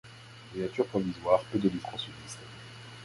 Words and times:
De 0.55 0.59
nature 0.63 0.87
provisoire, 0.87 1.43
peu 1.51 1.59
de 1.59 1.69
litres 1.69 1.93
ont 1.93 1.97
subsisté. 1.99 2.41